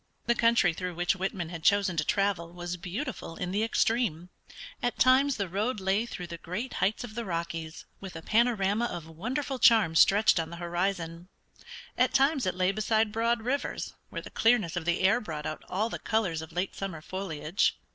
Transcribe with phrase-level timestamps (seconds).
[0.25, 4.29] The country through which Whitman had chosen to travel was beautiful in the extreme;
[4.81, 8.85] at times the road lay through the great heights of the Rockies, with a panorama
[8.85, 11.27] of wonderful charm stretched on the horizon;
[11.99, 15.63] at times it lay beside broad rivers where the clearness of the air brought out
[15.69, 17.77] all the colors of late summer foliage.